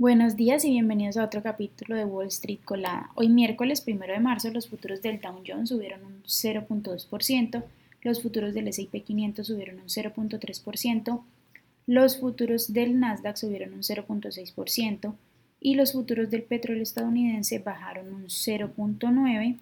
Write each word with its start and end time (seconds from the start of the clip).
Buenos 0.00 0.34
días 0.34 0.64
y 0.64 0.70
bienvenidos 0.70 1.18
a 1.18 1.24
otro 1.26 1.42
capítulo 1.42 1.94
de 1.94 2.06
Wall 2.06 2.28
Street 2.28 2.60
Colada. 2.64 3.10
Hoy 3.16 3.28
miércoles 3.28 3.84
1 3.86 3.98
de 4.06 4.18
marzo 4.18 4.50
los 4.50 4.66
futuros 4.66 5.02
del 5.02 5.20
Dow 5.20 5.42
Jones 5.46 5.68
subieron 5.68 6.02
un 6.02 6.22
0.2%, 6.22 7.62
los 8.00 8.22
futuros 8.22 8.54
del 8.54 8.68
S&P 8.68 9.02
500 9.02 9.46
subieron 9.46 9.78
un 9.78 9.88
0.3%, 9.88 11.20
los 11.86 12.18
futuros 12.18 12.72
del 12.72 12.98
Nasdaq 12.98 13.36
subieron 13.36 13.74
un 13.74 13.82
0.6% 13.82 15.14
y 15.60 15.74
los 15.74 15.92
futuros 15.92 16.30
del 16.30 16.44
petróleo 16.44 16.82
estadounidense 16.82 17.58
bajaron 17.58 18.10
un 18.14 18.24
0.9 18.28 19.58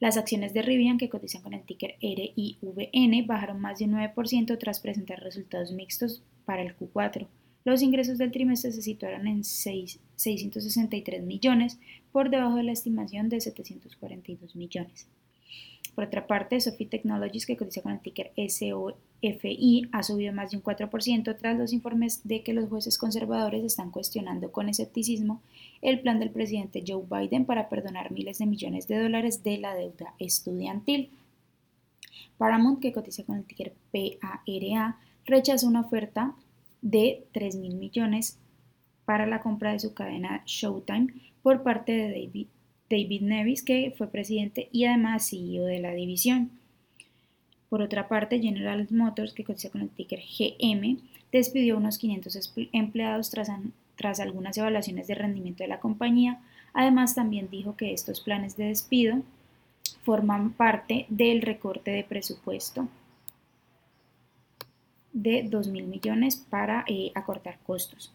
Las 0.00 0.16
acciones 0.16 0.52
de 0.52 0.62
Rivian, 0.62 0.98
que 0.98 1.08
cotizan 1.08 1.42
con 1.42 1.54
el 1.54 1.62
ticker 1.62 1.94
RIVN, 2.00 3.26
bajaron 3.26 3.60
más 3.60 3.78
de 3.78 3.84
un 3.84 3.92
9% 3.92 4.58
tras 4.58 4.80
presentar 4.80 5.20
resultados 5.20 5.70
mixtos 5.70 6.22
para 6.44 6.62
el 6.62 6.76
Q4. 6.76 7.28
Los 7.64 7.82
ingresos 7.82 8.18
del 8.18 8.32
trimestre 8.32 8.72
se 8.72 8.82
situaron 8.82 9.28
en 9.28 9.44
663 9.44 11.22
millones, 11.22 11.78
por 12.10 12.30
debajo 12.30 12.56
de 12.56 12.64
la 12.64 12.72
estimación 12.72 13.28
de 13.28 13.40
742 13.40 14.56
millones. 14.56 15.06
Por 15.94 16.04
otra 16.04 16.26
parte, 16.26 16.58
Sophie 16.60 16.86
Technologies, 16.86 17.44
que 17.44 17.56
cotiza 17.56 17.82
con 17.82 17.92
el 17.92 18.00
ticker 18.00 18.32
SOFI, 18.36 19.88
ha 19.92 20.02
subido 20.02 20.32
más 20.32 20.50
de 20.50 20.56
un 20.56 20.62
4% 20.62 21.36
tras 21.36 21.58
los 21.58 21.72
informes 21.72 22.26
de 22.26 22.42
que 22.42 22.54
los 22.54 22.68
jueces 22.70 22.96
conservadores 22.96 23.62
están 23.62 23.90
cuestionando 23.90 24.50
con 24.52 24.70
escepticismo 24.70 25.42
el 25.82 26.00
plan 26.00 26.18
del 26.18 26.30
presidente 26.30 26.82
Joe 26.86 27.04
Biden 27.10 27.44
para 27.44 27.68
perdonar 27.68 28.10
miles 28.10 28.38
de 28.38 28.46
millones 28.46 28.88
de 28.88 29.02
dólares 29.02 29.42
de 29.42 29.58
la 29.58 29.74
deuda 29.74 30.14
estudiantil. 30.18 31.10
Paramount, 32.38 32.80
que 32.80 32.92
cotiza 32.92 33.24
con 33.24 33.36
el 33.36 33.44
ticker 33.44 33.74
PARA, 33.92 34.98
rechazó 35.26 35.68
una 35.68 35.82
oferta 35.82 36.34
de 36.80 37.26
3 37.32 37.56
mil 37.56 37.74
millones 37.74 38.38
para 39.04 39.26
la 39.26 39.42
compra 39.42 39.72
de 39.72 39.78
su 39.78 39.92
cadena 39.92 40.42
Showtime 40.46 41.12
por 41.42 41.62
parte 41.62 41.92
de 41.92 42.08
David 42.08 42.46
David 42.92 43.22
Nevis, 43.22 43.62
que 43.62 43.94
fue 43.96 44.06
presidente 44.06 44.68
y 44.70 44.84
además 44.84 45.30
CEO 45.30 45.64
de 45.64 45.80
la 45.80 45.92
división. 45.92 46.50
Por 47.70 47.80
otra 47.80 48.06
parte, 48.06 48.38
General 48.38 48.86
Motors, 48.90 49.32
que 49.32 49.44
cotiza 49.44 49.70
con 49.70 49.80
el 49.80 49.88
ticker 49.88 50.20
GM, 50.20 50.98
despidió 51.32 51.78
unos 51.78 51.96
500 51.96 52.52
empleados 52.72 53.30
tras, 53.30 54.20
algunas 54.20 54.58
evaluaciones 54.58 55.06
de 55.06 55.14
rendimiento 55.14 55.64
de 55.64 55.68
la 55.68 55.80
compañía. 55.80 56.42
Además, 56.74 57.14
también 57.14 57.48
dijo 57.50 57.76
que 57.76 57.94
estos 57.94 58.20
planes 58.20 58.58
de 58.58 58.66
despido 58.66 59.22
forman 60.04 60.52
parte 60.52 61.06
del 61.08 61.40
recorte 61.40 61.92
de 61.92 62.04
presupuesto 62.04 62.88
de 65.14 65.48
2.000 65.48 65.86
millones 65.86 66.36
para 66.36 66.84
eh, 66.86 67.10
acortar 67.14 67.58
costos. 67.64 68.12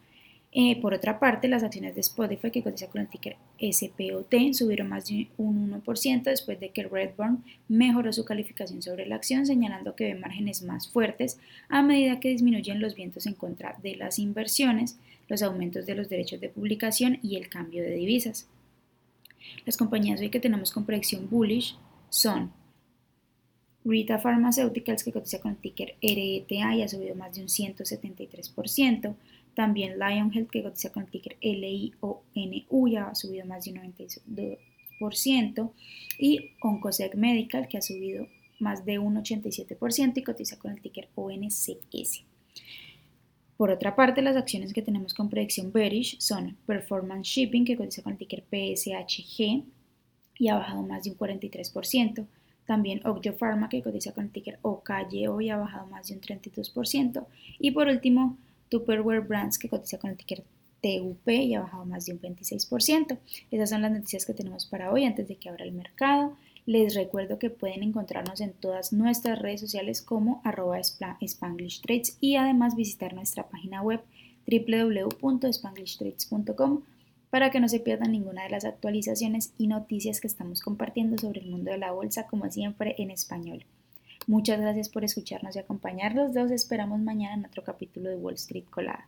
Eh, 0.54 0.82
por 0.82 0.94
otra 0.94 1.20
parte, 1.20 1.48
las 1.48 1.62
acciones 1.62 1.94
de 1.94 2.02
Spotify, 2.02 2.50
que 2.52 2.64
cotiza 2.64 2.88
con 2.88 3.02
el 3.02 3.08
ticker 3.08 3.36
SPOT, 3.60 4.54
subieron 4.54 4.88
más 4.88 5.08
de 5.08 5.28
un 5.38 5.70
1% 5.72 6.24
después 6.24 6.60
de 6.60 6.70
que 6.70 6.84
Redburn 6.84 7.44
mejoró 7.68 8.14
su 8.14 8.24
calificación 8.24 8.82
sobre 8.82 9.06
la 9.06 9.16
acción, 9.16 9.46
señalando 9.46 9.96
que 9.96 10.06
ve 10.06 10.16
márgenes 10.16 10.64
más 10.64 10.88
fuertes 10.88 11.38
a 11.68 11.84
medida 11.84 12.20
que 12.20 12.30
disminuyen 12.30 12.80
los 12.80 12.96
vientos 12.96 13.28
en 13.28 13.34
contra 13.34 13.78
de 13.84 13.98
las 13.98 14.20
inversiones, 14.20 14.98
los 15.28 15.42
aumentos 15.44 15.86
de 15.86 15.96
los 15.96 16.10
derechos 16.10 16.40
de 16.40 16.50
publicación 16.50 17.20
y 17.22 17.36
el 17.36 17.50
cambio 17.50 17.84
de 17.84 17.92
divisas. 17.92 18.48
Las 19.66 19.78
compañías 19.78 20.22
hoy 20.22 20.30
que 20.30 20.40
tenemos 20.40 20.72
con 20.72 20.86
proyección 20.86 21.30
bullish 21.30 21.76
son 22.10 22.52
Rita 23.84 24.18
Pharmaceuticals, 24.18 25.04
que 25.04 25.14
cotiza 25.14 25.40
con 25.40 25.52
el 25.52 25.58
ticker 25.58 25.96
RETA 26.02 26.76
y 26.76 26.82
ha 26.82 26.88
subido 26.88 27.16
más 27.16 27.34
de 27.36 27.42
un 27.42 27.48
173%, 27.48 29.16
también 29.58 29.98
Lion 29.98 30.32
Health, 30.32 30.52
que 30.52 30.62
cotiza 30.62 30.92
con 30.92 31.06
el 31.06 31.10
ticker 31.10 31.36
LIONU, 31.42 32.88
ya 32.88 33.08
ha 33.08 33.16
subido 33.16 33.44
más 33.48 33.66
de 33.66 33.72
un 33.72 33.80
92%. 35.00 35.72
Y 36.20 36.52
Oncosec 36.62 37.16
Medical, 37.16 37.68
que 37.68 37.80
ha 37.80 37.82
subido 37.82 38.28
más 38.60 38.86
de 38.86 39.00
un 39.00 39.16
87% 39.16 40.14
y 40.16 40.22
cotiza 40.22 40.60
con 40.60 40.74
el 40.74 40.80
ticker 40.80 41.10
ONCS. 41.16 42.24
Por 43.58 43.72
otra 43.72 43.96
parte, 43.96 44.22
las 44.22 44.36
acciones 44.36 44.74
que 44.74 44.84
tenemos 44.84 45.16
con 45.16 45.28
predicción 45.28 45.72
bearish 45.72 46.20
son 46.20 46.56
Performance 46.68 47.28
Shipping, 47.28 47.66
que 47.66 47.78
cotiza 47.78 48.04
con 48.04 48.12
el 48.12 48.20
ticker 48.20 48.44
PSHG 48.44 49.64
y 50.38 50.50
ha 50.50 50.56
bajado 50.58 50.84
más 50.84 51.06
de 51.06 51.10
un 51.10 51.18
43%. 51.18 52.28
También 52.68 53.02
Ogjo 53.08 53.36
Pharma, 53.36 53.70
que 53.70 53.82
cotiza 53.82 54.14
con 54.14 54.26
el 54.26 54.32
ticker 54.32 54.60
OKYO 54.62 55.42
y 55.42 55.50
ha 55.50 55.58
bajado 55.58 55.88
más 55.88 56.10
de 56.10 56.14
un 56.14 56.22
32%. 56.22 57.26
Y 57.58 57.72
por 57.72 57.88
último, 57.88 58.38
Tupperware 58.70 59.22
Brands 59.22 59.58
que 59.58 59.70
cotiza 59.70 59.98
con 59.98 60.10
el 60.10 60.18
ticker 60.18 60.44
TUP 60.82 61.30
y 61.30 61.54
ha 61.56 61.62
bajado 61.62 61.86
más 61.86 62.06
de 62.06 62.14
un 62.14 62.22
26%. 62.22 63.18
Esas 63.52 63.70
son 63.70 63.82
las 63.82 63.92
noticias 63.92 64.26
que 64.26 64.34
tenemos 64.34 64.66
para 64.66 64.92
hoy 64.92 65.06
antes 65.06 65.28
de 65.28 65.36
que 65.36 65.50
abra 65.50 65.66
el 65.66 65.72
mercado. 65.72 66.36
Les 66.66 66.96
recuerdo 66.96 67.40
que 67.40 67.50
pueden 67.50 67.82
encontrarnos 67.82 68.42
en 68.42 68.52
todas 68.54 68.94
nuestras 68.94 69.40
redes 69.40 69.62
sociales 69.62 70.02
como 70.02 70.42
arroba 70.44 70.80
Spanglish 70.80 71.82
Trades 71.82 72.18
y 72.20 72.36
además 72.36 72.76
visitar 72.76 73.14
nuestra 73.14 73.48
página 73.48 73.82
web 73.82 74.02
www.spanglishtrades.com 74.48 76.82
para 77.30 77.52
que 77.52 77.60
no 77.60 77.68
se 77.68 77.80
pierdan 77.80 78.12
ninguna 78.12 78.44
de 78.44 78.50
las 78.50 78.66
actualizaciones 78.66 79.54
y 79.58 79.68
noticias 79.68 80.22
que 80.22 80.28
estamos 80.28 80.62
compartiendo 80.62 81.18
sobre 81.18 81.42
el 81.42 81.50
mundo 81.50 81.72
de 81.72 81.78
la 81.78 81.92
bolsa 81.92 82.28
como 82.28 82.50
siempre 82.50 82.96
en 82.98 83.12
español. 83.12 83.66
Muchas 84.28 84.60
gracias 84.60 84.90
por 84.90 85.06
escucharnos 85.06 85.56
y 85.56 85.60
acompañarnos. 85.60 86.36
Los 86.36 86.52
esperamos 86.52 87.00
mañana 87.00 87.36
en 87.36 87.46
otro 87.46 87.64
capítulo 87.64 88.10
de 88.10 88.18
Wall 88.18 88.34
Street 88.34 88.66
Colada. 88.70 89.08